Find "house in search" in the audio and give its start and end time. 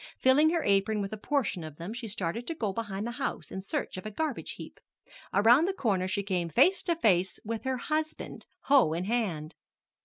3.21-3.97